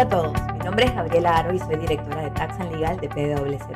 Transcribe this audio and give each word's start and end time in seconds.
Hola 0.00 0.16
a 0.16 0.22
todos, 0.22 0.52
mi 0.54 0.58
nombre 0.60 0.86
es 0.86 0.94
Gabriela 0.94 1.36
Aro 1.36 1.52
y 1.52 1.58
soy 1.58 1.76
directora 1.76 2.22
de 2.22 2.30
Tax 2.30 2.58
Legal 2.70 2.98
de 3.00 3.08
PwC. 3.10 3.66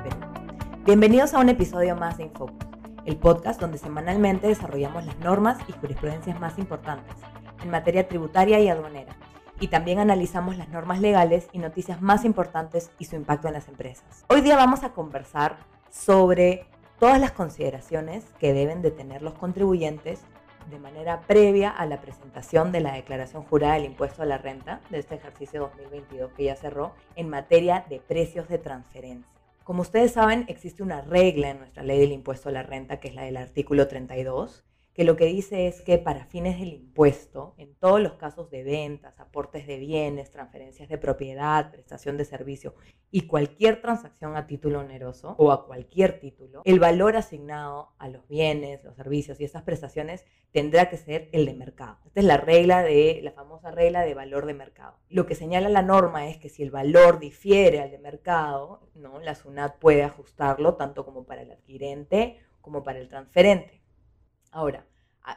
Bienvenidos 0.87 1.35
a 1.35 1.39
un 1.39 1.51
episodio 1.51 1.97
más 1.97 2.17
de 2.17 2.23
Infocus, 2.25 2.67
el 3.05 3.19
podcast 3.19 3.61
donde 3.61 3.77
semanalmente 3.77 4.47
desarrollamos 4.47 5.05
las 5.05 5.19
normas 5.19 5.59
y 5.69 5.73
jurisprudencias 5.73 6.41
más 6.41 6.59
importantes 6.59 7.15
en 7.63 7.69
materia 7.69 8.09
tributaria 8.09 8.59
y 8.59 8.71
aduanera, 8.71 9.15
y 9.61 9.69
también 9.69 9.99
analizamos 9.99 10.57
las 10.57 10.71
normas 10.71 10.99
legales 10.99 11.47
y 11.53 11.59
noticias 11.59 12.01
más 12.01 12.25
importantes 12.25 12.91
y 12.99 13.05
su 13.05 13.17
impacto 13.17 13.49
en 13.49 13.55
las 13.55 13.69
empresas. 13.69 14.25
Hoy 14.29 14.41
día 14.41 14.57
vamos 14.57 14.83
a 14.83 14.95
conversar 14.95 15.59
sobre 15.91 16.65
todas 16.99 17.21
las 17.21 17.33
consideraciones 17.33 18.25
que 18.39 18.55
deben 18.55 18.81
de 18.81 18.93
tener 18.93 19.21
los 19.21 19.35
contribuyentes 19.35 20.23
de 20.71 20.79
manera 20.79 21.23
previa 21.23 21.71
a 21.71 21.87
la 21.87 22.01
presentación 22.01 22.73
de 22.73 22.81
la 22.81 22.93
declaración 22.93 23.43
jurada 23.45 23.75
del 23.75 23.85
impuesto 23.85 24.23
a 24.23 24.27
la 24.27 24.39
renta 24.39 24.81
de 24.91 24.99
este 24.99 25.17
ejercicio 25.17 25.61
2022 25.61 26.33
que 26.33 26.45
ya 26.45 26.57
cerró 26.57 26.95
en 27.17 27.29
materia 27.29 27.85
de 27.89 28.01
precios 28.01 28.49
de 28.49 28.59
transferencia. 28.59 29.31
Como 29.65 29.83
ustedes 29.83 30.13
saben, 30.13 30.45
existe 30.49 30.83
una 30.83 31.01
regla 31.01 31.51
en 31.51 31.59
nuestra 31.59 31.83
ley 31.83 31.99
del 31.99 32.13
impuesto 32.13 32.51
a 32.51 32.53
la 32.53 32.63
renta, 32.63 33.01
que 33.01 33.09
es 33.09 33.15
la 33.15 33.23
del 33.23 33.39
artículo 33.39 33.89
32, 33.89 34.65
que 34.95 35.05
lo 35.05 35.17
que 35.17 35.27
dice 35.27 35.67
es 35.67 35.81
que 35.83 35.99
para 35.99 36.27
fines 36.27 36.59
del 36.59 36.73
impuesto, 36.73 37.55
en 37.59 37.75
todos 37.75 38.01
los 38.01 38.13
casos 38.15 38.51
de 38.51 38.63
ventas, 38.63 39.19
aportes 39.19 39.67
de 39.67 39.79
bienes, 39.79 40.31
transferencias 40.31 40.89
de 40.89 40.99
propiedad, 40.99 41.71
prestación 41.73 42.17
de 42.17 42.25
servicio 42.25 42.75
y 43.15 43.29
cualquier 43.29 43.81
transacción 43.81 44.37
a 44.37 44.49
título 44.49 44.81
oneroso 44.81 45.37
o 45.39 45.53
a 45.53 45.67
cualquier 45.67 46.19
título, 46.19 46.63
el 46.65 46.81
valor 46.81 47.17
asignado 47.17 47.93
a 47.99 48.09
los 48.09 48.27
bienes, 48.27 48.83
los 48.83 48.97
servicios 48.97 49.39
y 49.39 49.45
esas 49.45 49.63
prestaciones 49.63 50.27
tendrá 50.51 50.91
que 50.91 50.97
ser 50.97 51.29
el 51.31 51.47
de 51.47 51.55
mercado. 51.55 51.97
Esta 52.07 52.19
es 52.19 52.27
la 52.27 52.39
regla 52.39 52.83
de 52.83 53.21
la 53.23 53.31
famosa 53.31 53.71
regla 53.71 54.03
de 54.03 54.15
valor 54.15 54.47
de 54.47 54.55
mercado. 54.55 54.99
Lo 55.11 55.27
que 55.27 55.37
señala 55.37 55.69
la 55.69 55.83
norma 55.83 56.27
es 56.27 56.39
que 56.39 56.49
si 56.49 56.65
el 56.65 56.73
valor 56.73 57.21
difiere 57.21 57.81
al 57.81 57.93
de 57.93 58.01
mercado, 58.01 58.91
¿no? 58.97 59.21
la 59.21 59.37
SUNAT 59.37 59.79
puede 59.79 60.03
ajustarlo 60.03 60.75
tanto 60.75 61.05
como 61.05 61.23
para 61.23 61.43
el 61.43 61.53
adquirente 61.53 62.41
como 62.63 62.83
para 62.83 62.99
el 62.99 63.09
transferente. 63.09 63.81
Ahora, 64.51 64.89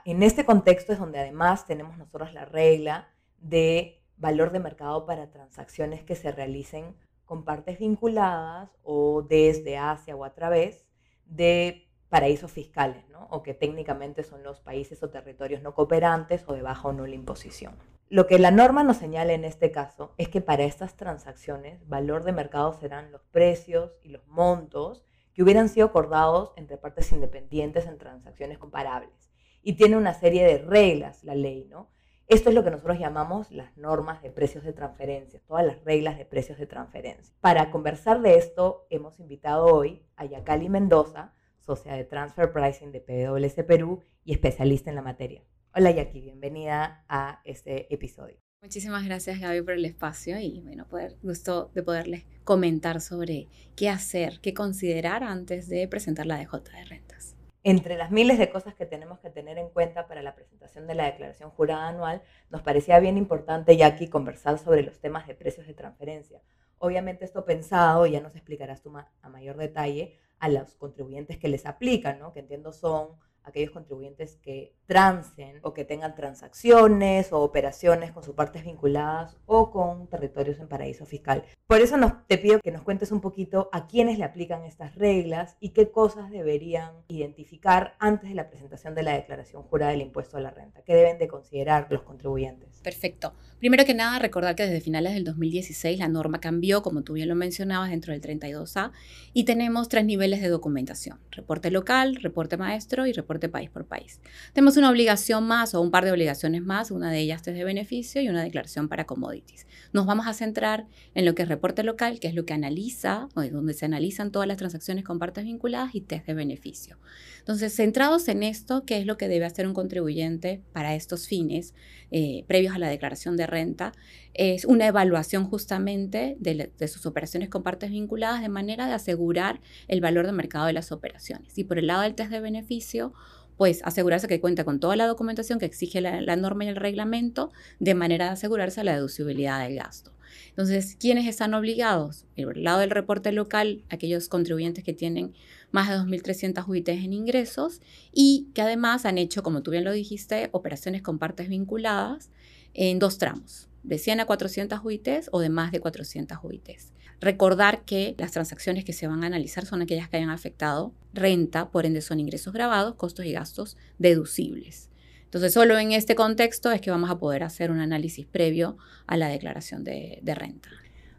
en 0.03 0.23
este 0.23 0.45
contexto 0.45 0.93
es 0.93 0.99
donde 0.99 1.19
además 1.19 1.67
tenemos 1.67 1.95
nosotros 1.95 2.33
la 2.33 2.45
regla 2.45 3.13
de 3.37 4.01
valor 4.17 4.51
de 4.51 4.61
mercado 4.61 5.05
para 5.05 5.29
transacciones 5.29 6.03
que 6.03 6.15
se 6.15 6.31
realicen 6.31 6.95
con 7.27 7.43
partes 7.43 7.77
vinculadas 7.77 8.71
o 8.81 9.21
desde, 9.21 9.77
hacia 9.77 10.15
o 10.15 10.23
a 10.23 10.33
través 10.33 10.87
de 11.25 11.87
paraísos 12.09 12.51
fiscales, 12.51 13.07
¿no? 13.09 13.27
o 13.29 13.43
que 13.43 13.53
técnicamente 13.53 14.23
son 14.23 14.41
los 14.41 14.61
países 14.61 15.03
o 15.03 15.09
territorios 15.09 15.61
no 15.61 15.75
cooperantes 15.75 16.45
o 16.47 16.53
de 16.53 16.61
baja 16.61 16.87
o 16.87 16.93
nula 16.93 17.13
imposición. 17.13 17.75
Lo 18.09 18.25
que 18.25 18.39
la 18.39 18.51
norma 18.51 18.83
nos 18.83 18.97
señala 18.97 19.33
en 19.33 19.43
este 19.43 19.71
caso 19.71 20.13
es 20.17 20.29
que 20.29 20.39
para 20.39 20.63
estas 20.63 20.95
transacciones, 20.95 21.85
valor 21.89 22.23
de 22.23 22.31
mercado 22.31 22.71
serán 22.71 23.11
los 23.11 23.21
precios 23.25 23.91
y 24.01 24.09
los 24.09 24.25
montos 24.27 25.03
que 25.33 25.43
hubieran 25.43 25.67
sido 25.67 25.87
acordados 25.87 26.53
entre 26.55 26.77
partes 26.77 27.11
independientes 27.11 27.85
en 27.85 27.97
transacciones 27.97 28.57
comparables. 28.57 29.29
Y 29.61 29.73
tiene 29.73 29.97
una 29.97 30.13
serie 30.13 30.45
de 30.45 30.59
reglas 30.59 31.25
la 31.25 31.35
ley, 31.35 31.67
¿no? 31.69 31.91
Esto 32.27 32.49
es 32.49 32.55
lo 32.55 32.63
que 32.65 32.71
nosotros 32.71 32.99
llamamos 32.99 33.49
las 33.51 33.77
normas 33.77 34.21
de 34.21 34.29
precios 34.29 34.65
de 34.65 34.73
transferencia, 34.73 35.39
todas 35.47 35.65
las 35.65 35.81
reglas 35.85 36.17
de 36.17 36.25
precios 36.25 36.57
de 36.57 36.65
transferencia. 36.65 37.33
Para 37.39 37.71
conversar 37.71 38.21
de 38.21 38.35
esto, 38.35 38.85
hemos 38.89 39.21
invitado 39.21 39.63
hoy 39.67 40.03
a 40.17 40.25
Yacali 40.25 40.67
Mendoza, 40.67 41.33
socia 41.61 41.93
de 41.93 42.03
Transfer 42.03 42.51
Pricing 42.51 42.91
de 42.91 42.99
PwC 42.99 43.63
Perú 43.63 44.03
y 44.25 44.33
especialista 44.33 44.89
en 44.89 44.97
la 44.97 45.01
materia. 45.03 45.41
Hola 45.73 45.91
Yaki, 45.91 46.19
bienvenida 46.19 47.05
a 47.07 47.39
este 47.45 47.93
episodio. 47.93 48.35
Muchísimas 48.61 49.05
gracias 49.05 49.39
Gaby 49.39 49.61
por 49.61 49.75
el 49.75 49.85
espacio 49.85 50.37
y 50.37 50.59
bueno, 50.59 50.85
gusto 51.23 51.71
de 51.73 51.83
poderles 51.83 52.25
comentar 52.43 52.99
sobre 52.99 53.47
qué 53.77 53.87
hacer, 53.87 54.41
qué 54.41 54.53
considerar 54.53 55.23
antes 55.23 55.69
de 55.69 55.87
presentar 55.87 56.25
la 56.25 56.35
DJ 56.35 56.59
de 56.59 56.83
rentas. 56.83 57.36
Entre 57.69 57.97
las 57.97 58.11
miles 58.11 58.39
de 58.39 58.49
cosas 58.49 58.75
que 58.75 58.85
tenemos 58.85 59.19
que 59.19 59.29
tener 59.29 59.57
en 59.57 59.67
cuenta 59.67 60.07
para 60.07 60.21
la 60.21 60.35
presentación 60.35 60.87
de 60.87 60.95
la 60.95 61.03
declaración 61.03 61.49
jurada 61.49 61.89
anual, 61.89 62.21
nos 62.49 62.61
parecía 62.61 62.97
bien 62.99 63.17
importante, 63.17 63.75
Jackie, 63.75 64.07
conversar 64.07 64.57
sobre 64.57 64.83
los 64.83 65.01
temas 65.01 65.27
de 65.27 65.35
precios 65.35 65.67
de 65.67 65.73
transferencia. 65.73 66.41
Obviamente 66.77 67.25
esto 67.25 67.43
pensado, 67.43 68.05
ya 68.05 68.21
nos 68.21 68.37
explicarás 68.37 68.81
tú 68.81 68.93
a 68.97 69.27
mayor 69.27 69.57
detalle, 69.57 70.17
a 70.39 70.47
los 70.47 70.75
contribuyentes 70.75 71.39
que 71.39 71.49
les 71.49 71.65
aplican, 71.65 72.19
¿no? 72.19 72.31
que 72.31 72.39
entiendo 72.39 72.71
son 72.71 73.17
aquellos 73.47 73.71
contribuyentes 73.71 74.37
que 74.41 74.73
transen 74.85 75.59
o 75.63 75.73
que 75.73 75.85
tengan 75.85 76.15
transacciones 76.15 77.31
o 77.31 77.41
operaciones 77.41 78.11
con 78.11 78.23
sus 78.23 78.35
partes 78.35 78.63
vinculadas 78.63 79.37
o 79.45 79.71
con 79.71 80.07
territorios 80.07 80.59
en 80.59 80.67
paraíso 80.67 81.05
fiscal. 81.05 81.43
Por 81.67 81.81
eso 81.81 81.97
nos, 81.97 82.25
te 82.27 82.37
pido 82.37 82.59
que 82.59 82.71
nos 82.71 82.83
cuentes 82.83 83.11
un 83.11 83.21
poquito 83.21 83.69
a 83.73 83.87
quiénes 83.87 84.17
le 84.17 84.23
aplican 84.23 84.63
estas 84.63 84.95
reglas 84.95 85.57
y 85.59 85.69
qué 85.69 85.91
cosas 85.91 86.31
deberían 86.31 86.91
identificar 87.07 87.95
antes 87.99 88.29
de 88.29 88.35
la 88.35 88.49
presentación 88.49 88.95
de 88.95 89.03
la 89.03 89.13
declaración 89.13 89.63
jurada 89.63 89.91
del 89.91 90.01
impuesto 90.01 90.37
a 90.37 90.41
la 90.41 90.51
renta, 90.51 90.81
qué 90.83 90.95
deben 90.95 91.17
de 91.17 91.27
considerar 91.27 91.87
los 91.89 92.03
contribuyentes. 92.03 92.81
Perfecto. 92.81 93.33
Primero 93.59 93.85
que 93.85 93.93
nada, 93.93 94.19
recordar 94.19 94.55
que 94.55 94.63
desde 94.63 94.81
finales 94.81 95.13
del 95.13 95.23
2016 95.23 95.99
la 95.99 96.07
norma 96.07 96.39
cambió, 96.39 96.81
como 96.81 97.03
tú 97.03 97.13
bien 97.13 97.27
lo 97.27 97.35
mencionabas, 97.35 97.89
dentro 97.89 98.13
del 98.13 98.21
32A 98.21 98.91
y 99.33 99.43
tenemos 99.43 99.89
tres 99.89 100.05
niveles 100.05 100.41
de 100.41 100.49
documentación, 100.49 101.19
reporte 101.31 101.71
local, 101.71 102.15
reporte 102.15 102.57
maestro 102.57 103.05
y 103.05 103.13
reporte 103.13 103.36
país 103.47 103.69
por 103.69 103.85
país. 103.85 104.19
Tenemos 104.53 104.77
una 104.77 104.89
obligación 104.89 105.45
más 105.45 105.75
o 105.75 105.81
un 105.81 105.91
par 105.91 106.03
de 106.03 106.11
obligaciones 106.11 106.63
más, 106.63 106.89
una 106.89 107.11
de 107.11 107.19
ellas 107.19 107.47
es 107.47 107.53
de 107.53 107.63
beneficio 107.63 108.21
y 108.21 108.29
una 108.29 108.43
declaración 108.43 108.89
para 108.89 109.05
commodities. 109.05 109.67
Nos 109.93 110.05
vamos 110.05 110.25
a 110.25 110.33
centrar 110.33 110.87
en 111.13 111.25
lo 111.25 111.35
que 111.35 111.43
es 111.43 111.49
reporte 111.49 111.83
local, 111.83 112.19
que 112.19 112.27
es 112.27 112.33
lo 112.33 112.45
que 112.45 112.53
analiza, 112.53 113.29
o 113.35 113.41
es 113.41 113.51
donde 113.51 113.73
se 113.73 113.85
analizan 113.85 114.31
todas 114.31 114.47
las 114.47 114.57
transacciones 114.57 115.03
con 115.03 115.19
partes 115.19 115.43
vinculadas 115.43 115.93
y 115.93 116.01
test 116.01 116.25
de 116.25 116.33
beneficio. 116.33 116.97
Entonces, 117.39 117.75
centrados 117.75 118.27
en 118.27 118.43
esto, 118.43 118.83
¿qué 118.85 118.97
es 118.97 119.05
lo 119.05 119.17
que 119.17 119.27
debe 119.27 119.45
hacer 119.45 119.67
un 119.67 119.73
contribuyente 119.73 120.61
para 120.73 120.95
estos 120.95 121.27
fines 121.27 121.73
eh, 122.11 122.43
previos 122.47 122.75
a 122.75 122.79
la 122.79 122.89
declaración 122.89 123.37
de 123.37 123.47
renta? 123.47 123.93
Es 124.37 124.65
una 124.65 124.87
evaluación 124.87 125.45
justamente 125.45 126.37
de, 126.39 126.87
sus 126.87 127.05
operaciones 127.05 127.49
con 127.49 127.63
partes 127.63 127.89
vinculadas 127.89 128.41
de 128.41 128.49
manera 128.49 128.85
de 128.85 128.93
asegurar 128.93 129.59
el 129.87 129.99
valor 129.99 130.27
de 130.27 130.31
mercado 130.31 130.67
de 130.67 130.73
las 130.73 130.91
operaciones. 130.91 131.57
Y 131.57 131.63
por 131.63 131.79
el 131.79 131.87
lado 131.87 132.03
del 132.03 132.13
test 132.13 132.29
de 132.29 132.39
beneficio, 132.39 133.13
pues 133.57 133.81
asegurarse 133.83 134.27
que 134.27 134.39
cuenta 134.39 134.63
con 134.63 134.79
toda 134.79 134.95
la 134.95 135.07
documentación 135.07 135.57
que 135.59 135.65
exige 135.65 136.01
la, 136.01 136.35
norma 136.35 136.65
y 136.65 136.67
el 136.67 136.75
reglamento, 136.75 137.51
de 137.79 137.95
manera 137.95 138.25
de 138.25 138.31
asegurarse 138.31 138.83
la 138.83 138.93
deducibilidad 138.93 139.67
del 139.67 139.75
gasto. 139.75 140.13
Entonces, 140.49 140.95
¿quiénes 140.99 141.27
están 141.27 141.55
obligados? 141.55 142.25
El 142.35 142.63
lado 142.63 142.79
del 142.79 142.91
reporte 142.91 143.31
local, 143.31 143.83
aquellos 143.89 144.29
contribuyentes 144.29 144.83
que 144.83 144.93
tienen 144.93 145.33
más 145.71 145.89
de 145.89 145.95
2.300 145.95 146.67
UITs 146.67 146.89
en 146.89 147.13
ingresos 147.13 147.81
y 148.13 148.49
que 148.53 148.61
además 148.61 149.05
han 149.05 149.17
hecho, 149.17 149.41
como 149.41 149.63
tú 149.63 149.71
bien 149.71 149.83
lo 149.83 149.91
dijiste, 149.91 150.49
operaciones 150.51 151.01
con 151.01 151.17
partes 151.17 151.49
vinculadas 151.49 152.29
en 152.73 152.99
dos 152.99 153.17
tramos, 153.17 153.67
de 153.87 153.97
100 153.97 154.19
a 154.19 154.25
400 154.25 154.81
UITs 154.83 155.29
o 155.31 155.39
de 155.39 155.49
más 155.49 155.71
de 155.71 155.79
400 155.79 156.37
UITs. 156.43 156.91
Recordar 157.19 157.83
que 157.83 158.15
las 158.17 158.31
transacciones 158.31 158.83
que 158.83 158.93
se 158.93 159.07
van 159.07 159.23
a 159.23 159.27
analizar 159.27 159.65
son 159.65 159.81
aquellas 159.81 160.09
que 160.09 160.17
hayan 160.17 160.29
afectado 160.29 160.93
renta, 161.13 161.71
por 161.71 161.85
ende 161.85 162.01
son 162.01 162.19
ingresos 162.19 162.53
grabados, 162.53 162.95
costos 162.95 163.25
y 163.25 163.31
gastos 163.31 163.77
deducibles. 163.97 164.89
Entonces, 165.23 165.53
solo 165.53 165.77
en 165.79 165.93
este 165.93 166.15
contexto 166.15 166.71
es 166.71 166.79
que 166.81 166.91
vamos 166.91 167.09
a 167.09 167.17
poder 167.17 167.43
hacer 167.43 167.71
un 167.71 167.79
análisis 167.79 168.25
previo 168.25 168.77
a 169.07 169.17
la 169.17 169.29
declaración 169.29 169.83
de, 169.83 170.21
renta. 170.35 170.69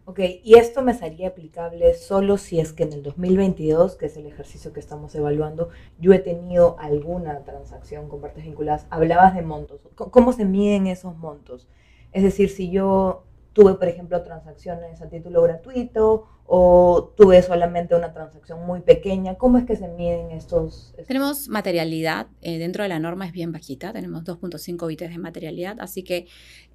Ok, 0.04 0.20
y 0.42 0.54
esto 0.54 0.82
me 0.82 0.94
sería 0.94 1.28
aplicable 1.28 1.94
solo 1.94 2.38
si 2.38 2.60
es 2.60 2.72
que 2.72 2.84
en 2.84 2.92
el 2.94 3.02
2022, 3.02 3.96
que 3.96 4.06
es 4.06 4.16
el 4.16 4.26
ejercicio 4.26 4.72
que 4.72 4.80
estamos 4.80 5.14
evaluando, 5.14 5.68
yo 5.98 6.12
he 6.12 6.18
tenido 6.18 6.78
alguna 6.78 7.40
transacción 7.40 8.08
con 8.08 8.20
partes 8.20 8.44
vinculadas. 8.44 8.86
Hablabas 8.88 9.34
de 9.34 9.42
montos. 9.42 9.80
¿Cómo 9.94 10.32
se 10.32 10.46
miden 10.46 10.86
esos 10.86 11.14
montos? 11.16 11.68
Es 12.12 12.22
decir, 12.22 12.50
si 12.50 12.70
yo 12.70 13.24
tuve, 13.52 13.74
por 13.74 13.88
ejemplo, 13.88 14.22
transacciones 14.22 15.02
a 15.02 15.08
título 15.08 15.42
gratuito 15.42 16.26
o 16.46 17.12
tuve 17.16 17.42
solamente 17.42 17.94
una 17.94 18.12
transacción 18.12 18.64
muy 18.64 18.80
pequeña. 18.80 19.34
¿Cómo 19.34 19.58
es 19.58 19.64
que 19.64 19.76
se 19.76 19.88
miden 19.88 20.30
estos? 20.30 20.94
Tenemos 21.06 21.48
materialidad, 21.48 22.28
eh, 22.40 22.58
dentro 22.58 22.84
de 22.84 22.88
la 22.88 22.98
norma 22.98 23.26
es 23.26 23.32
bien 23.32 23.52
bajita, 23.52 23.92
tenemos 23.92 24.24
2.5 24.24 24.86
bits 24.86 25.10
de 25.10 25.18
materialidad, 25.18 25.76
así 25.80 26.04
que 26.04 26.26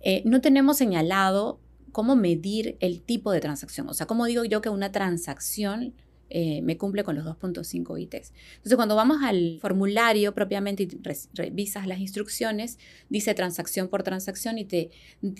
eh, 0.01 0.21
no 0.25 0.41
tenemos 0.41 0.77
señalado 0.77 1.59
cómo 1.91 2.15
medir 2.15 2.77
el 2.81 3.01
tipo 3.01 3.31
de 3.31 3.39
transacción. 3.39 3.89
O 3.89 3.93
sea, 3.93 4.05
¿cómo 4.05 4.25
digo 4.25 4.43
yo 4.43 4.61
que 4.61 4.69
una 4.69 4.91
transacción 4.91 5.93
eh, 6.35 6.63
me 6.63 6.77
cumple 6.77 7.03
con 7.03 7.15
los 7.15 7.25
2.5 7.25 8.01
ITs. 8.01 8.33
Entonces, 8.55 8.75
cuando 8.75 8.95
vamos 8.95 9.21
al 9.21 9.59
formulario 9.61 10.33
propiamente 10.33 10.81
y 10.81 10.89
revisas 11.35 11.85
las 11.85 11.99
instrucciones, 11.99 12.79
dice 13.07 13.35
transacción 13.35 13.87
por 13.87 14.01
transacción 14.01 14.57
y 14.57 14.65
te 14.65 14.89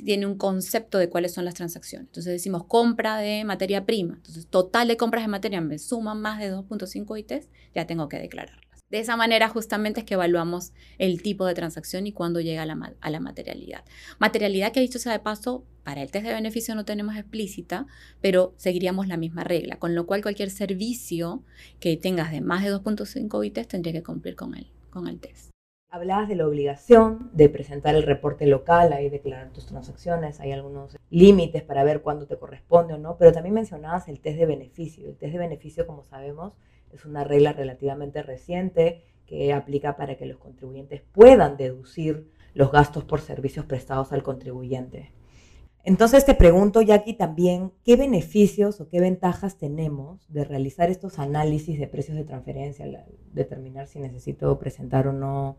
tiene 0.05 0.27
un 0.27 0.37
concepto 0.37 0.99
de 0.99 1.09
cuáles 1.09 1.33
son 1.33 1.45
las 1.45 1.55
transacciones. 1.55 2.09
Entonces, 2.09 2.31
decimos 2.31 2.65
compra 2.65 3.17
de 3.17 3.43
materia 3.43 3.87
prima. 3.87 4.13
Entonces, 4.17 4.45
total 4.45 4.87
de 4.87 4.95
compras 4.95 5.23
de 5.23 5.29
materia 5.29 5.61
me 5.61 5.79
suman 5.79 6.21
más 6.21 6.39
de 6.39 6.53
2.5 6.53 7.19
ITs, 7.19 7.49
ya 7.73 7.87
tengo 7.87 8.07
que 8.07 8.19
declararlas. 8.19 8.72
De 8.89 8.99
esa 8.99 9.17
manera 9.17 9.49
justamente 9.49 10.01
es 10.01 10.05
que 10.05 10.13
evaluamos 10.13 10.71
el 10.99 11.23
tipo 11.23 11.45
de 11.45 11.55
transacción 11.55 12.05
y 12.05 12.11
cuándo 12.11 12.41
llega 12.41 12.61
a 12.61 12.65
la, 12.65 13.19
materialidad. 13.19 13.83
Materialidad 14.19 14.71
que 14.71 14.81
dicho 14.81 14.99
sea 14.99 15.13
de 15.13 15.19
paso, 15.19 15.65
para 15.83 16.01
el 16.01 16.11
test 16.11 16.25
de 16.25 16.33
beneficio 16.33 16.75
no 16.75 16.85
tenemos 16.85 17.15
explícita, 17.15 17.87
pero 18.21 18.53
seguiríamos 18.57 19.07
la 19.07 19.17
misma 19.17 19.43
regla, 19.43 19.77
con 19.77 19.95
lo 19.95 20.05
cual 20.05 20.21
cualquier 20.21 20.51
servicio 20.51 21.43
que 21.79 21.97
tengas 21.97 22.31
de 22.31 22.41
más 22.41 22.63
de 22.63 22.71
2.5 22.71 23.41
bits 23.41 23.67
tendría 23.67 23.93
que 23.93 24.03
cumplir 24.03 24.35
con 24.35 24.55
el, 24.55 24.71
con 24.91 25.07
el 25.07 25.19
test. 25.19 25.49
Hablabas 25.89 26.27
de 26.27 26.35
la 26.35 26.47
obligación 26.47 27.29
de 27.33 27.49
presentar 27.49 27.95
el 27.95 28.03
reporte 28.03 28.47
local, 28.47 28.93
ahí 28.93 29.09
declarar 29.09 29.51
tus 29.53 29.67
transacciones, 29.67 30.39
hay 30.39 30.51
algunos 30.51 30.97
límites 31.09 31.61
para 31.61 31.83
ver 31.83 32.01
cuándo 32.01 32.25
te 32.25 32.37
corresponde 32.37 32.95
o 32.95 32.97
no, 32.97 33.17
pero 33.17 33.31
también 33.31 33.53
mencionabas 33.53 34.07
el 34.07 34.19
test 34.19 34.39
de 34.39 34.45
beneficio. 34.45 35.07
El 35.07 35.17
test 35.17 35.33
de 35.33 35.39
beneficio, 35.39 35.85
como 35.85 36.03
sabemos, 36.03 36.53
es 36.93 37.05
una 37.05 37.23
regla 37.23 37.53
relativamente 37.53 38.21
reciente 38.23 39.03
que 39.25 39.53
aplica 39.53 39.95
para 39.95 40.15
que 40.15 40.25
los 40.25 40.37
contribuyentes 40.37 41.01
puedan 41.11 41.57
deducir 41.57 42.29
los 42.53 42.71
gastos 42.71 43.03
por 43.03 43.21
servicios 43.21 43.65
prestados 43.65 44.11
al 44.13 44.23
contribuyente. 44.23 45.11
Entonces 45.85 46.25
te 46.25 46.33
pregunto, 46.33 46.81
Jackie, 46.81 47.13
también, 47.13 47.73
¿qué 47.83 47.97
beneficios 47.97 48.79
o 48.79 48.87
qué 48.87 49.01
ventajas 49.01 49.57
tenemos 49.57 50.25
de 50.31 50.45
realizar 50.45 50.89
estos 50.89 51.19
análisis 51.19 51.77
de 51.77 51.87
precios 51.87 52.15
de 52.15 52.23
transferencia, 52.23 53.05
determinar 53.33 53.87
si 53.87 53.99
necesito 53.99 54.57
presentar 54.59 55.07
o 55.07 55.13
no 55.13 55.57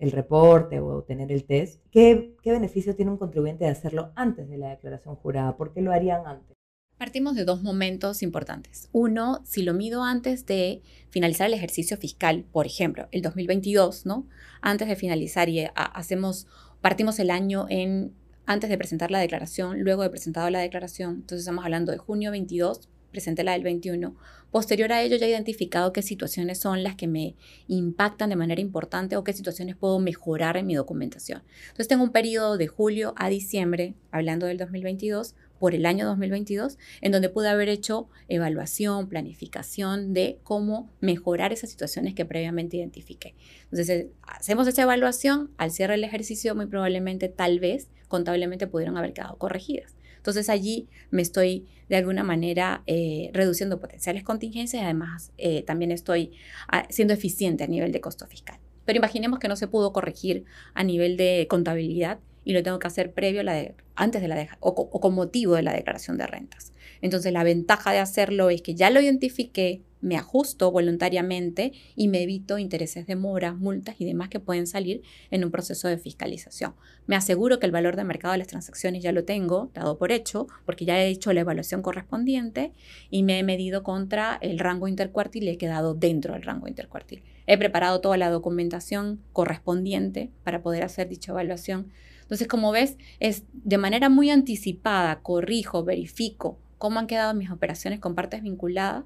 el 0.00 0.10
reporte 0.10 0.80
o 0.80 1.02
tener 1.02 1.30
el 1.30 1.44
test, 1.44 1.80
¿qué, 1.90 2.34
¿qué 2.42 2.52
beneficio 2.52 2.96
tiene 2.96 3.12
un 3.12 3.18
contribuyente 3.18 3.64
de 3.64 3.70
hacerlo 3.70 4.12
antes 4.16 4.48
de 4.48 4.56
la 4.56 4.70
declaración 4.70 5.14
jurada? 5.14 5.56
¿Por 5.56 5.72
qué 5.72 5.82
lo 5.82 5.92
harían 5.92 6.26
antes? 6.26 6.56
Partimos 7.00 7.34
de 7.34 7.46
dos 7.46 7.62
momentos 7.62 8.22
importantes. 8.22 8.90
Uno, 8.92 9.40
si 9.46 9.62
lo 9.62 9.72
mido 9.72 10.04
antes 10.04 10.44
de 10.44 10.82
finalizar 11.08 11.46
el 11.46 11.54
ejercicio 11.54 11.96
fiscal, 11.96 12.44
por 12.52 12.66
ejemplo, 12.66 13.08
el 13.10 13.22
2022, 13.22 14.04
¿no? 14.04 14.28
Antes 14.60 14.86
de 14.86 14.96
finalizar 14.96 15.48
y 15.48 15.66
hacemos, 15.74 16.46
partimos 16.82 17.18
el 17.18 17.30
año 17.30 17.64
en 17.70 18.12
antes 18.44 18.68
de 18.68 18.76
presentar 18.76 19.10
la 19.10 19.18
declaración, 19.18 19.80
luego 19.80 20.02
de 20.02 20.10
presentado 20.10 20.50
la 20.50 20.58
declaración, 20.58 21.14
entonces 21.22 21.38
estamos 21.38 21.64
hablando 21.64 21.90
de 21.90 21.96
junio 21.96 22.32
22 22.32 22.90
presenté 23.10 23.44
la 23.44 23.52
del 23.52 23.62
21. 23.62 24.16
Posterior 24.50 24.92
a 24.92 25.02
ello 25.02 25.16
ya 25.16 25.26
he 25.26 25.30
identificado 25.30 25.92
qué 25.92 26.02
situaciones 26.02 26.58
son 26.58 26.82
las 26.82 26.96
que 26.96 27.06
me 27.06 27.36
impactan 27.68 28.30
de 28.30 28.36
manera 28.36 28.60
importante 28.60 29.16
o 29.16 29.24
qué 29.24 29.32
situaciones 29.32 29.76
puedo 29.76 29.98
mejorar 29.98 30.56
en 30.56 30.66
mi 30.66 30.74
documentación. 30.74 31.42
Entonces 31.62 31.88
tengo 31.88 32.04
un 32.04 32.12
periodo 32.12 32.56
de 32.56 32.66
julio 32.66 33.14
a 33.16 33.28
diciembre, 33.28 33.94
hablando 34.10 34.46
del 34.46 34.58
2022, 34.58 35.34
por 35.60 35.76
el 35.76 35.86
año 35.86 36.06
2022, 36.06 36.78
en 37.02 37.12
donde 37.12 37.28
pude 37.28 37.48
haber 37.48 37.68
hecho 37.68 38.08
evaluación, 38.28 39.08
planificación 39.08 40.12
de 40.14 40.40
cómo 40.42 40.90
mejorar 41.00 41.52
esas 41.52 41.70
situaciones 41.70 42.14
que 42.14 42.24
previamente 42.24 42.78
identifiqué. 42.78 43.36
Entonces, 43.64 43.88
eh, 43.90 44.10
hacemos 44.22 44.66
esa 44.66 44.82
evaluación, 44.82 45.50
al 45.58 45.70
cierre 45.70 45.94
del 45.94 46.04
ejercicio 46.04 46.56
muy 46.56 46.66
probablemente, 46.66 47.28
tal 47.28 47.60
vez, 47.60 47.88
contablemente 48.08 48.66
pudieron 48.66 48.96
haber 48.96 49.12
quedado 49.12 49.36
corregidas. 49.36 49.94
Entonces 50.16 50.50
allí 50.50 50.88
me 51.10 51.22
estoy 51.22 51.66
de 51.88 51.96
alguna 51.96 52.24
manera 52.24 52.82
eh, 52.86 53.30
reduciendo 53.32 53.80
potenciales 53.80 54.22
contingencias 54.22 54.82
y 54.82 54.84
además 54.84 55.32
eh, 55.38 55.62
también 55.62 55.92
estoy 55.92 56.32
ah, 56.68 56.86
siendo 56.90 57.14
eficiente 57.14 57.64
a 57.64 57.66
nivel 57.66 57.90
de 57.90 58.02
costo 58.02 58.26
fiscal. 58.26 58.58
Pero 58.84 58.98
imaginemos 58.98 59.38
que 59.38 59.48
no 59.48 59.56
se 59.56 59.66
pudo 59.66 59.92
corregir 59.92 60.44
a 60.74 60.84
nivel 60.84 61.16
de 61.16 61.46
contabilidad 61.48 62.18
y 62.44 62.52
lo 62.52 62.62
tengo 62.62 62.78
que 62.78 62.86
hacer 62.86 63.12
previo 63.12 63.40
a 63.40 63.44
la 63.44 63.54
de, 63.54 63.74
antes 63.94 64.22
de 64.22 64.28
la 64.28 64.58
o, 64.60 64.70
o 64.70 65.00
con 65.00 65.14
motivo 65.14 65.54
de 65.54 65.62
la 65.62 65.72
declaración 65.72 66.18
de 66.18 66.26
rentas. 66.26 66.72
Entonces 67.02 67.32
la 67.32 67.44
ventaja 67.44 67.92
de 67.92 67.98
hacerlo 67.98 68.50
es 68.50 68.62
que 68.62 68.74
ya 68.74 68.90
lo 68.90 69.00
identifiqué, 69.00 69.82
me 70.00 70.16
ajusto 70.16 70.70
voluntariamente 70.70 71.72
y 71.94 72.08
me 72.08 72.22
evito 72.22 72.58
intereses 72.58 73.06
de 73.06 73.16
mora, 73.16 73.52
multas 73.52 73.96
y 73.98 74.04
demás 74.04 74.28
que 74.28 74.40
pueden 74.40 74.66
salir 74.66 75.02
en 75.30 75.44
un 75.44 75.50
proceso 75.50 75.88
de 75.88 75.98
fiscalización. 75.98 76.74
Me 77.06 77.16
aseguro 77.16 77.58
que 77.58 77.66
el 77.66 77.72
valor 77.72 77.96
de 77.96 78.04
mercado 78.04 78.32
de 78.32 78.38
las 78.38 78.46
transacciones 78.46 79.02
ya 79.02 79.12
lo 79.12 79.24
tengo 79.24 79.70
dado 79.74 79.98
por 79.98 80.12
hecho, 80.12 80.46
porque 80.64 80.84
ya 80.84 80.98
he 80.98 81.08
hecho 81.08 81.32
la 81.32 81.40
evaluación 81.40 81.82
correspondiente 81.82 82.72
y 83.10 83.22
me 83.22 83.38
he 83.38 83.42
medido 83.42 83.82
contra 83.82 84.38
el 84.40 84.58
rango 84.58 84.88
intercuartil 84.88 85.44
y 85.44 85.50
he 85.50 85.58
quedado 85.58 85.94
dentro 85.94 86.34
del 86.34 86.42
rango 86.42 86.68
intercuartil. 86.68 87.22
He 87.46 87.58
preparado 87.58 88.00
toda 88.00 88.16
la 88.16 88.30
documentación 88.30 89.20
correspondiente 89.32 90.30
para 90.44 90.62
poder 90.62 90.84
hacer 90.84 91.08
dicha 91.08 91.32
evaluación. 91.32 91.90
Entonces, 92.30 92.46
como 92.46 92.70
ves, 92.70 92.96
es 93.18 93.42
de 93.52 93.76
manera 93.76 94.08
muy 94.08 94.30
anticipada, 94.30 95.20
corrijo, 95.20 95.82
verifico 95.82 96.60
cómo 96.78 97.00
han 97.00 97.08
quedado 97.08 97.34
mis 97.34 97.50
operaciones 97.50 97.98
con 97.98 98.14
partes 98.14 98.40
vinculadas 98.40 99.04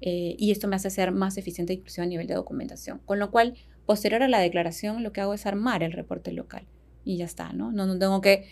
eh, 0.00 0.34
y 0.40 0.50
esto 0.50 0.66
me 0.66 0.74
hace 0.74 0.90
ser 0.90 1.12
más 1.12 1.38
eficiente 1.38 1.72
incluso 1.72 2.02
a 2.02 2.06
nivel 2.06 2.26
de 2.26 2.34
documentación. 2.34 3.00
Con 3.06 3.20
lo 3.20 3.30
cual, 3.30 3.54
posterior 3.86 4.24
a 4.24 4.28
la 4.28 4.40
declaración, 4.40 5.04
lo 5.04 5.12
que 5.12 5.20
hago 5.20 5.34
es 5.34 5.46
armar 5.46 5.84
el 5.84 5.92
reporte 5.92 6.32
local 6.32 6.66
y 7.04 7.18
ya 7.18 7.26
está, 7.26 7.52
¿no? 7.52 7.70
No, 7.70 7.96
tengo 7.96 8.20
que 8.20 8.48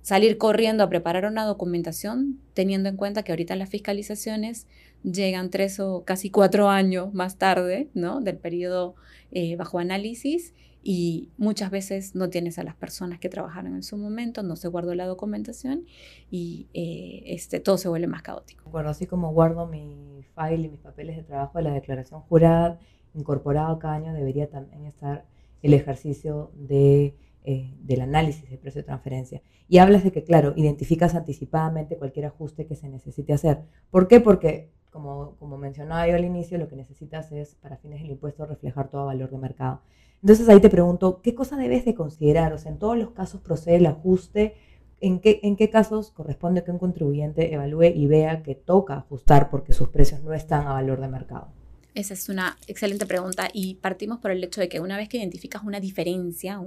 salir 0.00 0.38
corriendo 0.38 0.82
a 0.82 0.88
preparar 0.88 1.26
una 1.26 1.44
documentación 1.44 2.40
teniendo 2.54 2.88
en 2.88 2.96
cuenta 2.96 3.24
que 3.24 3.32
ahorita 3.32 3.56
las 3.56 3.68
fiscalizaciones 3.68 4.66
llegan 5.02 5.50
tres 5.50 5.80
o 5.80 6.02
casi 6.04 6.30
cuatro 6.30 6.70
años 6.70 7.12
más 7.12 7.36
tarde, 7.36 7.90
¿no? 7.92 8.22
Del 8.22 8.38
periodo 8.38 8.94
eh, 9.32 9.54
bajo 9.56 9.78
análisis 9.78 10.54
y 10.88 11.32
muchas 11.36 11.72
veces 11.72 12.14
no 12.14 12.30
tienes 12.30 12.60
a 12.60 12.62
las 12.62 12.76
personas 12.76 13.18
que 13.18 13.28
trabajaron 13.28 13.74
en 13.74 13.82
su 13.82 13.96
momento, 13.96 14.44
no 14.44 14.54
se 14.54 14.68
guardó 14.68 14.94
la 14.94 15.04
documentación 15.04 15.84
y 16.30 16.68
eh, 16.74 17.24
este, 17.26 17.58
todo 17.58 17.76
se 17.76 17.88
vuelve 17.88 18.06
más 18.06 18.22
caótico. 18.22 18.70
Bueno, 18.70 18.90
así 18.90 19.04
como 19.04 19.32
guardo 19.32 19.66
mi 19.66 20.24
file 20.36 20.66
y 20.66 20.68
mis 20.68 20.78
papeles 20.78 21.16
de 21.16 21.24
trabajo 21.24 21.58
de 21.58 21.64
la 21.64 21.72
declaración 21.72 22.20
jurada, 22.20 22.78
incorporado 23.14 23.80
cada 23.80 23.94
año 23.94 24.12
debería 24.12 24.48
también 24.48 24.86
estar 24.86 25.26
el 25.60 25.74
ejercicio 25.74 26.52
de, 26.54 27.16
eh, 27.42 27.74
del 27.80 28.02
análisis 28.02 28.48
de 28.48 28.56
precio 28.56 28.82
de 28.82 28.86
transferencia. 28.86 29.42
Y 29.68 29.78
hablas 29.78 30.04
de 30.04 30.12
que, 30.12 30.22
claro, 30.22 30.52
identificas 30.54 31.16
anticipadamente 31.16 31.96
cualquier 31.96 32.26
ajuste 32.26 32.64
que 32.68 32.76
se 32.76 32.88
necesite 32.88 33.32
hacer. 33.32 33.64
¿Por 33.90 34.06
qué? 34.06 34.20
Porque, 34.20 34.70
como, 34.92 35.34
como 35.40 35.58
mencionaba 35.58 36.06
yo 36.06 36.14
al 36.14 36.24
inicio, 36.24 36.58
lo 36.58 36.68
que 36.68 36.76
necesitas 36.76 37.32
es, 37.32 37.56
para 37.56 37.76
fines 37.76 38.02
del 38.02 38.12
impuesto, 38.12 38.46
reflejar 38.46 38.88
todo 38.88 39.06
valor 39.06 39.30
de 39.30 39.38
mercado. 39.38 39.80
Entonces 40.22 40.48
ahí 40.48 40.60
te 40.60 40.70
pregunto, 40.70 41.20
¿qué 41.22 41.34
cosa 41.34 41.56
debes 41.56 41.84
de 41.84 41.94
considerar? 41.94 42.52
O 42.52 42.58
sea, 42.58 42.72
en 42.72 42.78
todos 42.78 42.98
los 42.98 43.10
casos 43.10 43.40
procede 43.40 43.76
el 43.76 43.86
ajuste. 43.86 44.54
¿En 45.00 45.20
qué, 45.20 45.40
¿En 45.42 45.56
qué 45.56 45.70
casos 45.70 46.10
corresponde 46.10 46.64
que 46.64 46.70
un 46.70 46.78
contribuyente 46.78 47.52
evalúe 47.52 47.92
y 47.94 48.06
vea 48.06 48.42
que 48.42 48.54
toca 48.54 48.96
ajustar 48.96 49.50
porque 49.50 49.72
sus 49.72 49.88
precios 49.88 50.22
no 50.22 50.32
están 50.32 50.66
a 50.66 50.72
valor 50.72 51.00
de 51.00 51.08
mercado? 51.08 51.48
Esa 51.96 52.12
es 52.12 52.28
una 52.28 52.58
excelente 52.66 53.06
pregunta 53.06 53.48
y 53.54 53.76
partimos 53.76 54.18
por 54.18 54.30
el 54.30 54.44
hecho 54.44 54.60
de 54.60 54.68
que 54.68 54.80
una 54.80 54.98
vez 54.98 55.08
que 55.08 55.16
identificas 55.16 55.62
una 55.64 55.80
diferencia, 55.80 56.60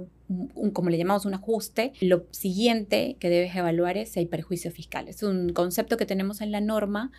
como 0.72 0.90
le 0.90 0.98
llamamos 0.98 1.24
un 1.24 1.34
ajuste, 1.34 1.92
lo 2.00 2.24
siguiente 2.32 3.16
que 3.20 3.30
debes 3.30 3.54
evaluar 3.54 3.96
es 3.96 4.08
si 4.08 4.18
hay 4.18 4.26
perjuicio 4.26 4.72
fiscal. 4.72 5.06
Es 5.06 5.22
un 5.22 5.50
concepto 5.50 5.96
que 5.96 6.04
tenemos 6.04 6.40
en 6.40 6.50
la 6.50 6.60
norma 6.60 7.12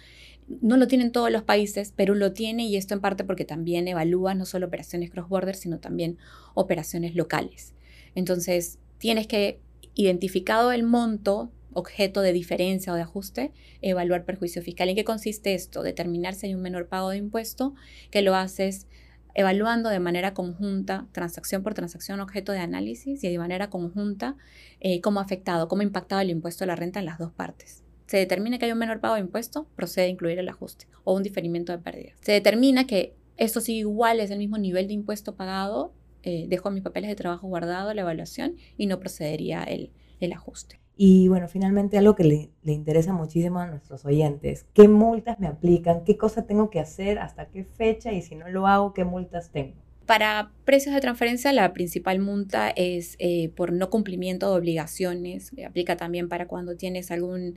no 0.48 0.78
lo 0.78 0.88
tienen 0.88 1.12
todos 1.12 1.32
los 1.32 1.44
países, 1.44 1.92
Perú 1.92 2.16
lo 2.16 2.34
tiene 2.34 2.66
y 2.66 2.76
esto 2.76 2.94
en 2.94 3.02
parte 3.02 3.24
porque 3.24 3.46
también 3.46 3.88
evalúa 3.88 4.34
no 4.34 4.46
solo 4.46 4.68
operaciones 4.68 5.10
cross-border, 5.12 5.56
sino 5.56 5.80
también 5.80 6.18
operaciones 6.54 7.16
locales. 7.16 7.74
Entonces, 8.16 8.80
tienes 8.98 9.28
que, 9.28 9.60
identificado 9.96 10.72
el 10.72 10.84
monto, 10.84 11.52
objeto 11.74 12.22
de 12.22 12.34
diferencia 12.34 12.92
o 12.92 12.96
de 12.96 13.02
ajuste, 13.04 13.52
evaluar 13.82 14.26
perjuicio 14.26 14.62
fiscal. 14.62 14.90
¿En 14.90 14.96
qué 14.96 15.06
consiste 15.06 15.54
esto? 15.54 15.84
Determinar 15.84 16.34
si 16.34 16.48
hay 16.48 16.56
un 16.56 16.62
menor 16.62 16.88
pago 16.88 17.10
de 17.10 17.18
impuesto, 17.18 17.74
que 18.10 18.22
lo 18.22 18.36
haces 18.36 18.88
evaluando 19.34 19.90
de 19.90 20.02
manera 20.02 20.34
conjunta, 20.34 21.08
transacción 21.14 21.64
por 21.64 21.74
transacción, 21.74 22.20
objeto 22.20 22.52
de 22.52 22.60
análisis 22.60 23.24
y 23.24 23.30
de 23.30 23.38
manera 23.38 23.70
conjunta 23.70 24.36
eh, 24.82 25.00
cómo 25.00 25.22
ha 25.22 25.24
afectado, 25.24 25.70
cómo 25.70 25.82
ha 25.82 25.86
impactado 25.86 26.22
el 26.22 26.30
impuesto 26.30 26.66
a 26.66 26.68
la 26.68 26.76
renta 26.76 27.00
en 27.00 27.06
las 27.06 27.18
dos 27.18 27.32
partes 27.32 27.84
se 28.12 28.18
determina 28.18 28.60
que 28.60 28.66
hay 28.66 28.74
un 28.74 28.78
menor 28.78 29.00
pago 29.00 29.16
de 29.16 29.22
impuesto, 29.22 29.70
procede 29.78 30.08
a 30.08 30.10
incluir 30.10 30.38
el 30.38 30.50
ajuste 30.50 30.86
o 31.06 31.16
un 31.16 31.24
diferimiento 31.24 31.72
de 31.72 31.78
pérdidas. 31.78 32.18
Se 32.20 32.34
determina 32.34 32.86
que 32.86 33.16
esto 33.38 33.62
sigue 33.62 33.80
igual, 33.80 34.20
es 34.20 34.32
el 34.32 34.38
mismo 34.38 34.58
nivel 34.58 34.90
de 34.90 34.94
impuesto 34.94 35.38
pagado, 35.38 35.94
eh, 36.22 36.46
dejo 36.50 36.72
mis 36.72 36.84
papeles 36.84 37.10
de 37.10 37.16
trabajo 37.16 37.48
guardado, 37.48 37.94
la 37.94 38.02
evaluación 38.02 38.58
y 38.76 38.88
no 38.88 39.00
procedería 39.00 39.64
el, 39.64 39.94
el 40.20 40.34
ajuste. 40.34 40.82
Y 40.98 41.30
bueno, 41.30 41.48
finalmente 41.48 41.98
algo 41.98 42.14
que 42.16 42.26
le, 42.26 42.50
le, 42.64 42.74
interesa 42.74 43.14
muchísimo 43.14 43.60
a 43.60 43.68
nuestros 43.68 44.04
oyentes, 44.04 44.66
¿qué 44.74 44.90
multas 44.90 45.40
me 45.40 45.48
aplican? 45.48 46.04
¿Qué 46.04 46.18
cosa 46.18 46.46
tengo 46.46 46.70
que 46.70 46.82
hacer? 46.82 47.18
¿Hasta 47.18 47.48
qué 47.48 47.64
fecha? 47.64 48.12
Y 48.12 48.22
si 48.22 48.36
no 48.36 48.50
lo 48.50 48.68
hago, 48.68 48.94
¿qué 48.94 49.06
multas 49.06 49.52
tengo? 49.52 49.81
Para 50.06 50.52
precios 50.66 50.94
de 50.96 51.02
transferencia, 51.02 51.54
la 51.54 51.72
principal 51.74 52.20
multa 52.20 52.70
es 52.70 53.16
eh, 53.20 53.50
por 53.56 53.72
no 53.72 53.90
cumplimiento 53.90 54.52
de 54.52 54.58
obligaciones. 54.58 55.54
aplica 55.66 55.96
también 55.96 56.28
para 56.28 56.48
cuando 56.48 56.76
tienes 56.76 57.12
alguna 57.12 57.54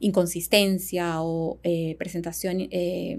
inconsistencia 0.00 1.20
o 1.20 1.58
eh, 1.64 1.96
presentación 1.98 2.68
eh, 2.70 3.18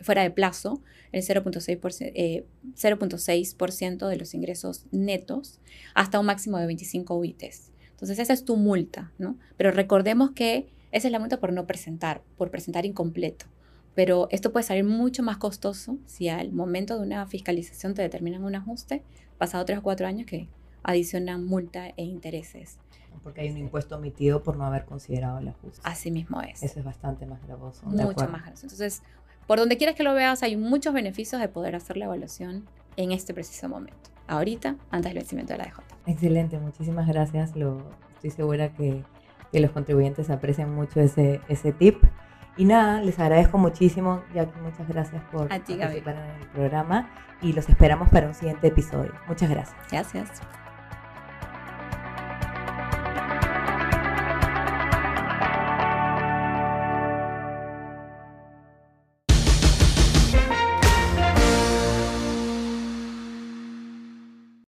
fuera 0.00 0.22
de 0.22 0.30
plazo, 0.30 0.82
el 1.12 1.22
0.6% 1.22 4.08
de 4.08 4.16
los 4.16 4.34
ingresos 4.34 4.84
netos, 4.90 5.60
hasta 5.94 6.20
un 6.20 6.26
máximo 6.26 6.58
de 6.58 6.66
25 6.66 7.16
UITs. 7.16 7.70
Entonces, 7.92 8.18
esa 8.18 8.34
es 8.34 8.44
tu 8.44 8.56
multa, 8.56 9.12
¿no? 9.18 9.38
Pero 9.56 9.70
recordemos 9.70 10.32
que 10.32 10.66
esa 10.92 11.08
es 11.08 11.12
la 11.12 11.20
multa 11.20 11.40
por 11.40 11.52
no 11.52 11.66
presentar, 11.66 12.22
por 12.36 12.50
presentar 12.50 12.84
incompleto 12.84 13.46
Pero 13.96 14.28
esto 14.30 14.52
puede 14.52 14.62
salir 14.62 14.84
mucho 14.84 15.22
más 15.22 15.38
costoso 15.38 15.96
si 16.04 16.28
al 16.28 16.52
momento 16.52 16.96
de 16.98 17.02
una 17.02 17.26
fiscalización 17.26 17.94
te 17.94 18.02
determinan 18.02 18.44
un 18.44 18.54
ajuste, 18.54 19.02
pasado 19.38 19.64
tres 19.64 19.78
o 19.78 19.82
cuatro 19.82 20.06
años 20.06 20.26
que 20.26 20.48
adicionan 20.82 21.46
multa 21.46 21.88
e 21.96 22.04
intereses. 22.04 22.78
Porque 23.24 23.40
hay 23.40 23.50
un 23.50 23.56
impuesto 23.56 23.96
omitido 23.96 24.42
por 24.42 24.58
no 24.58 24.66
haber 24.66 24.84
considerado 24.84 25.38
el 25.38 25.48
ajuste. 25.48 25.80
Así 25.82 26.10
mismo 26.10 26.42
es. 26.42 26.62
Eso 26.62 26.78
es 26.78 26.84
bastante 26.84 27.24
más 27.24 27.42
gravoso. 27.46 27.86
Mucho 27.86 28.28
más 28.28 28.42
gravoso. 28.42 28.66
Entonces, 28.66 29.02
por 29.46 29.58
donde 29.58 29.78
quieras 29.78 29.96
que 29.96 30.02
lo 30.02 30.12
veas, 30.12 30.42
hay 30.42 30.56
muchos 30.56 30.92
beneficios 30.92 31.40
de 31.40 31.48
poder 31.48 31.74
hacer 31.74 31.96
la 31.96 32.04
evaluación 32.04 32.66
en 32.98 33.12
este 33.12 33.32
preciso 33.32 33.66
momento. 33.66 34.10
Ahorita, 34.28 34.76
antes 34.90 35.10
del 35.10 35.20
vencimiento 35.20 35.54
de 35.54 35.58
la 35.58 35.64
DJ. 35.64 35.82
Excelente, 36.06 36.58
muchísimas 36.58 37.08
gracias. 37.08 37.56
Lo, 37.56 37.78
estoy 38.14 38.30
segura 38.30 38.74
que, 38.74 39.02
que 39.52 39.60
los 39.60 39.70
contribuyentes 39.70 40.28
aprecian 40.28 40.74
mucho 40.74 41.00
ese, 41.00 41.40
ese 41.48 41.72
tip. 41.72 42.04
Y 42.56 42.64
nada, 42.64 43.02
les 43.02 43.18
agradezco 43.18 43.58
muchísimo, 43.58 44.22
Jackie, 44.34 44.60
muchas 44.60 44.88
gracias 44.88 45.22
por 45.30 45.48
ti, 45.48 45.76
participar 45.76 46.16
en 46.16 46.42
el 46.42 46.48
programa 46.48 47.10
y 47.42 47.52
los 47.52 47.68
esperamos 47.68 48.08
para 48.08 48.28
un 48.28 48.34
siguiente 48.34 48.68
episodio. 48.68 49.12
Muchas 49.28 49.50
gracias. 49.50 49.76
Gracias. 49.90 50.40